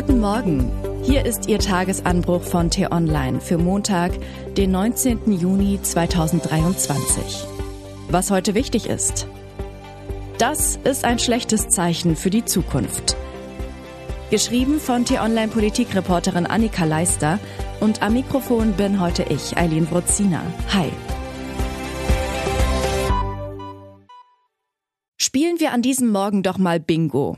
[0.00, 0.72] Guten Morgen.
[1.02, 4.12] Hier ist Ihr Tagesanbruch von T-Online für Montag,
[4.56, 5.30] den 19.
[5.30, 7.44] Juni 2023.
[8.08, 9.26] Was heute wichtig ist.
[10.38, 13.14] Das ist ein schlechtes Zeichen für die Zukunft.
[14.30, 17.38] Geschrieben von T-Online Politikreporterin Annika Leister
[17.80, 20.40] und am Mikrofon bin heute ich, Eileen Wrozina.
[20.72, 20.90] Hi.
[25.18, 27.36] Spielen wir an diesem Morgen doch mal Bingo.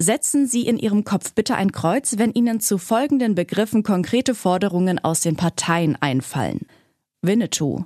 [0.00, 5.00] Setzen Sie in Ihrem Kopf bitte ein Kreuz, wenn Ihnen zu folgenden Begriffen konkrete Forderungen
[5.00, 6.68] aus den Parteien einfallen.
[7.20, 7.84] Winnetou,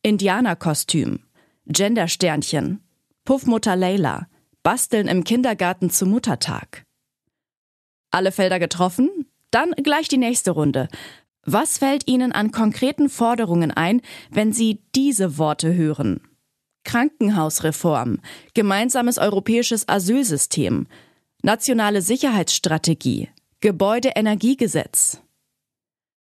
[0.00, 1.20] Indianerkostüm,
[1.66, 2.80] Gendersternchen,
[3.26, 4.26] Puffmutter Leila,
[4.62, 6.84] Basteln im Kindergarten zu Muttertag.
[8.10, 9.10] Alle Felder getroffen?
[9.50, 10.88] Dann gleich die nächste Runde.
[11.44, 14.00] Was fällt Ihnen an konkreten Forderungen ein,
[14.30, 16.22] wenn Sie diese Worte hören?
[16.84, 18.20] Krankenhausreform,
[18.54, 20.86] gemeinsames europäisches Asylsystem,
[21.42, 23.30] Nationale Sicherheitsstrategie,
[23.60, 25.22] Gebäudeenergiegesetz.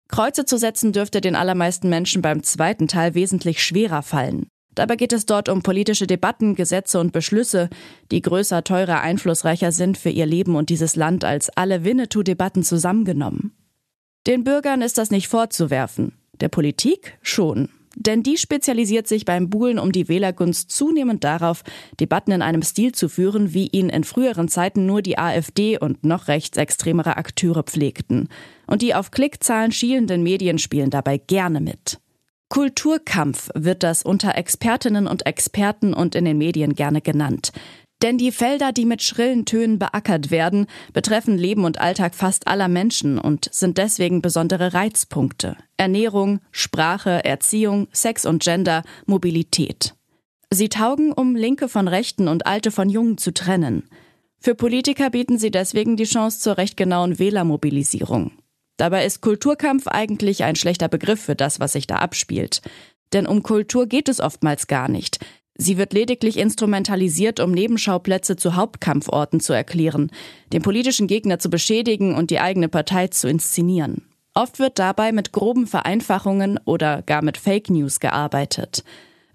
[0.07, 4.47] Kreuze zu setzen dürfte den allermeisten Menschen beim zweiten Teil wesentlich schwerer fallen.
[4.75, 7.69] Dabei geht es dort um politische Debatten, Gesetze und Beschlüsse,
[8.11, 13.51] die größer, teurer, einflussreicher sind für ihr Leben und dieses Land als alle Winnetou-Debatten zusammengenommen.
[14.25, 17.67] Den Bürgern ist das nicht vorzuwerfen, der Politik schon.
[17.99, 21.63] Denn die spezialisiert sich beim Buhlen um die Wählergunst zunehmend darauf,
[21.99, 26.05] Debatten in einem Stil zu führen, wie ihn in früheren Zeiten nur die AfD und
[26.05, 28.29] noch rechtsextremere Akteure pflegten.
[28.67, 31.99] Und die auf Klickzahlen schielenden Medien spielen dabei gerne mit.
[32.47, 37.51] Kulturkampf wird das unter Expertinnen und Experten und in den Medien gerne genannt.
[38.01, 42.69] Denn die Felder, die mit schrillen Tönen beackert werden, betreffen Leben und Alltag fast aller
[42.69, 45.57] Menschen und sind deswegen besondere Reizpunkte.
[45.75, 49.95] Ernährung, Sprache, Erziehung, Sex und Gender, Mobilität.
[50.49, 53.83] Sie taugen, um Linke von Rechten und Alte von Jungen zu trennen.
[54.39, 58.31] Für Politiker bieten sie deswegen die Chance zur recht genauen Wählermobilisierung.
[58.77, 62.61] Dabei ist Kulturkampf eigentlich ein schlechter Begriff für das, was sich da abspielt.
[63.11, 65.19] Denn um Kultur geht es oftmals gar nicht.
[65.61, 70.09] Sie wird lediglich instrumentalisiert, um Nebenschauplätze zu Hauptkampforten zu erklären,
[70.53, 74.05] den politischen Gegner zu beschädigen und die eigene Partei zu inszenieren.
[74.33, 78.85] Oft wird dabei mit groben Vereinfachungen oder gar mit Fake News gearbeitet.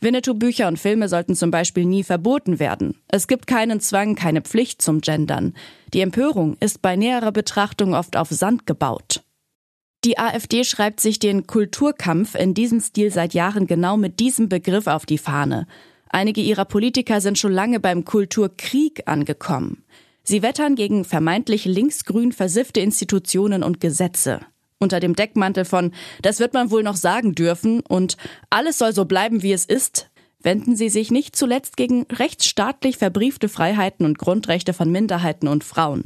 [0.00, 2.94] Winnetou-Bücher und Filme sollten zum Beispiel nie verboten werden.
[3.08, 5.52] Es gibt keinen Zwang, keine Pflicht zum Gendern.
[5.92, 9.22] Die Empörung ist bei näherer Betrachtung oft auf Sand gebaut.
[10.06, 14.86] Die AfD schreibt sich den Kulturkampf in diesem Stil seit Jahren genau mit diesem Begriff
[14.86, 15.66] auf die Fahne.
[16.14, 19.82] Einige ihrer Politiker sind schon lange beim Kulturkrieg angekommen.
[20.22, 24.38] Sie wettern gegen vermeintlich linksgrün versiffte Institutionen und Gesetze.
[24.78, 25.90] Unter dem Deckmantel von
[26.22, 28.16] Das wird man wohl noch sagen dürfen und
[28.48, 30.08] alles soll so bleiben, wie es ist,
[30.40, 36.04] wenden sie sich nicht zuletzt gegen rechtsstaatlich verbriefte Freiheiten und Grundrechte von Minderheiten und Frauen.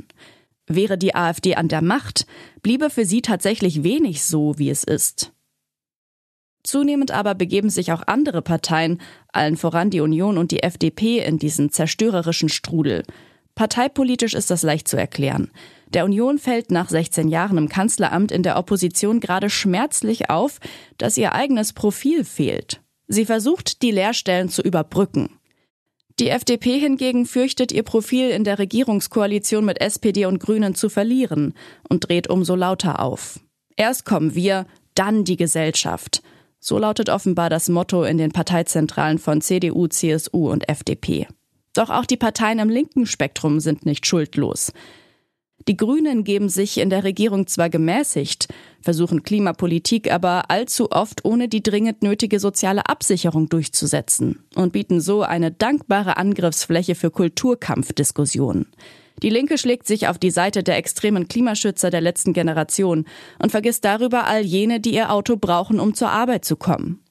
[0.67, 2.27] Wäre die AfD an der Macht,
[2.63, 5.35] bliebe für sie tatsächlich wenig so, wie es ist.
[6.69, 9.01] Zunehmend aber begeben sich auch andere Parteien,
[9.33, 13.05] allen voran die Union und die FDP, in diesen zerstörerischen Strudel.
[13.55, 15.51] Parteipolitisch ist das leicht zu erklären.
[15.95, 20.61] Der Union fällt nach 16 Jahren im Kanzleramt in der Opposition gerade schmerzlich auf,
[20.99, 22.83] dass ihr eigenes Profil fehlt.
[23.07, 25.31] Sie versucht, die Leerstellen zu überbrücken.
[26.21, 31.55] Die FDP hingegen fürchtet, ihr Profil in der Regierungskoalition mit SPD und Grünen zu verlieren
[31.89, 33.41] und dreht umso lauter auf.
[33.75, 36.23] Erst kommen wir, dann die Gesellschaft.
[36.61, 41.29] So lautet offenbar das Motto in den Parteizentralen von CDU, CSU und FDP.
[41.75, 44.73] Doch auch die Parteien im linken Spektrum sind nicht schuldlos.
[45.67, 48.49] Die Grünen geben sich in der Regierung zwar gemäßigt,
[48.81, 55.23] versuchen Klimapolitik aber allzu oft ohne die dringend nötige soziale Absicherung durchzusetzen und bieten so
[55.23, 58.67] eine dankbare Angriffsfläche für Kulturkampfdiskussionen.
[59.23, 63.05] Die Linke schlägt sich auf die Seite der extremen Klimaschützer der letzten Generation
[63.39, 67.03] und vergisst darüber all jene, die ihr Auto brauchen, um zur Arbeit zu kommen.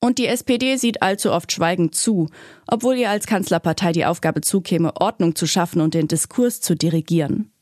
[0.00, 2.28] Und die SPD sieht allzu oft schweigend zu,
[2.66, 7.52] obwohl ihr als Kanzlerpartei die Aufgabe zukäme, Ordnung zu schaffen und den Diskurs zu dirigieren.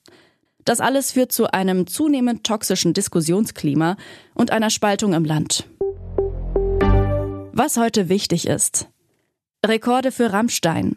[0.64, 3.96] Das alles führt zu einem zunehmend toxischen Diskussionsklima
[4.34, 5.66] und einer Spaltung im Land.
[7.53, 8.88] Was heute wichtig ist.
[9.66, 10.96] Rekorde für Rammstein.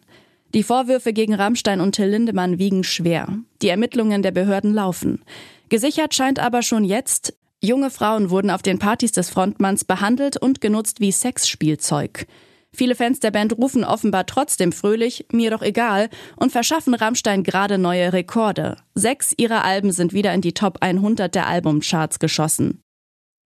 [0.53, 3.27] Die Vorwürfe gegen Rammstein und Till Lindemann wiegen schwer.
[3.63, 5.23] Die Ermittlungen der Behörden laufen.
[5.69, 10.61] Gesichert scheint aber schon jetzt, junge Frauen wurden auf den Partys des Frontmanns behandelt und
[10.61, 12.27] genutzt wie Sexspielzeug.
[12.71, 17.79] Viele Fans der Band rufen offenbar trotzdem fröhlich, mir doch egal, und verschaffen Rammstein gerade
[17.79, 18.77] neue Rekorde.
[18.93, 22.83] Sechs ihrer Alben sind wieder in die Top 100 der Albumcharts geschossen.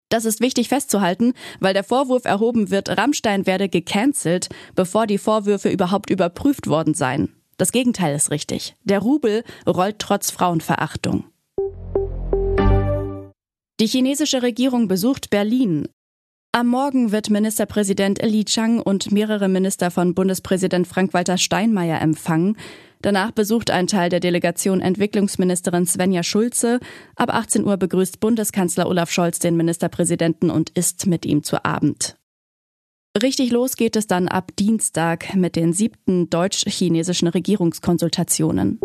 [0.10, 5.70] Das ist wichtig festzuhalten, weil der Vorwurf erhoben wird, Rammstein werde gecancelt, bevor die Vorwürfe
[5.70, 7.34] überhaupt überprüft worden seien.
[7.58, 8.76] Das Gegenteil ist richtig.
[8.84, 11.26] Der Rubel rollt trotz Frauenverachtung.
[13.80, 15.88] Die chinesische Regierung besucht Berlin.
[16.54, 22.56] Am Morgen wird Ministerpräsident Li Chang und mehrere Minister von Bundespräsident Frank-Walter Steinmeier empfangen.
[23.02, 26.80] Danach besucht ein Teil der Delegation Entwicklungsministerin Svenja Schulze.
[27.16, 32.18] Ab 18 Uhr begrüßt Bundeskanzler Olaf Scholz den Ministerpräsidenten und isst mit ihm zu Abend.
[33.22, 38.80] Richtig los geht es dann ab Dienstag mit den siebten deutsch-chinesischen Regierungskonsultationen.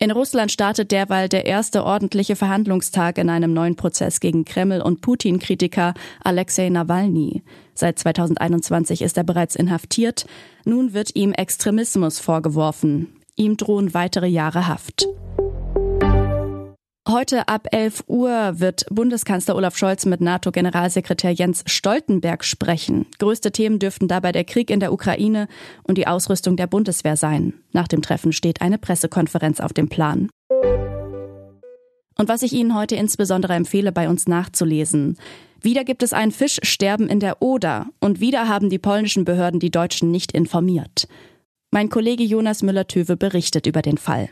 [0.00, 5.00] In Russland startet derweil der erste ordentliche Verhandlungstag in einem neuen Prozess gegen Kreml- und
[5.00, 5.92] Putin-Kritiker
[6.22, 7.42] Alexei Nawalny.
[7.74, 10.26] Seit 2021 ist er bereits inhaftiert.
[10.64, 13.08] Nun wird ihm Extremismus vorgeworfen.
[13.34, 15.08] Ihm drohen weitere Jahre Haft.
[17.10, 23.06] Heute ab 11 Uhr wird Bundeskanzler Olaf Scholz mit NATO-Generalsekretär Jens Stoltenberg sprechen.
[23.18, 25.48] Größte Themen dürften dabei der Krieg in der Ukraine
[25.84, 27.54] und die Ausrüstung der Bundeswehr sein.
[27.72, 30.28] Nach dem Treffen steht eine Pressekonferenz auf dem Plan.
[32.18, 35.16] Und was ich Ihnen heute insbesondere empfehle, bei uns nachzulesen.
[35.62, 39.70] Wieder gibt es ein Fischsterben in der Oder und wieder haben die polnischen Behörden die
[39.70, 41.08] Deutschen nicht informiert.
[41.70, 44.28] Mein Kollege Jonas Müller-Töwe berichtet über den Fall.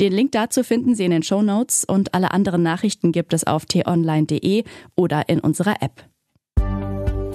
[0.00, 3.46] Den Link dazu finden Sie in den Show Notes und alle anderen Nachrichten gibt es
[3.46, 4.64] auf t-online.de
[4.94, 6.04] oder in unserer App.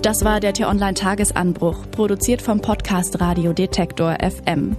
[0.04, 4.76] Das war der T-Online Tagesanbruch, produziert vom Podcast Radio Detektor FM.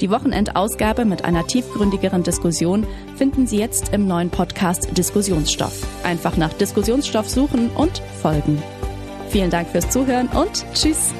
[0.00, 2.86] Die Wochenendausgabe mit einer tiefgründigeren Diskussion
[3.16, 5.86] finden Sie jetzt im neuen Podcast Diskussionsstoff.
[6.04, 8.60] Einfach nach Diskussionsstoff suchen und folgen.
[9.28, 11.12] Vielen Dank fürs Zuhören und tschüss.